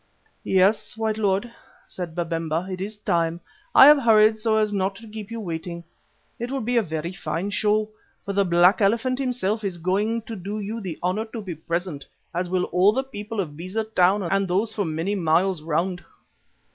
"Yes, 0.43 0.97
white 0.97 1.19
lord," 1.19 1.51
said 1.87 2.15
Babemba, 2.15 2.67
"it 2.71 2.81
is 2.81 2.97
time, 2.97 3.33
and 3.33 3.39
I 3.75 3.85
have 3.85 3.99
hurried 3.99 4.35
so 4.35 4.57
as 4.57 4.73
not 4.73 4.95
to 4.95 5.07
keep 5.07 5.29
you 5.29 5.39
waiting. 5.39 5.83
It 6.39 6.49
will 6.51 6.59
be 6.61 6.75
a 6.75 6.81
very 6.81 7.13
fine 7.13 7.51
show, 7.51 7.87
for 8.25 8.33
the 8.33 8.43
'Black 8.43 8.81
Elephant' 8.81 9.19
himself 9.19 9.63
is 9.63 9.77
going 9.77 10.23
to 10.23 10.35
do 10.35 10.59
you 10.59 10.81
the 10.81 10.97
honour 11.03 11.25
to 11.25 11.41
be 11.43 11.53
present, 11.53 12.03
as 12.33 12.49
will 12.49 12.63
all 12.73 12.93
the 12.93 13.03
people 13.03 13.39
of 13.39 13.55
Beza 13.55 13.83
Town 13.83 14.23
and 14.23 14.47
those 14.47 14.73
for 14.73 14.85
many 14.85 15.13
miles 15.13 15.61
round." 15.61 16.03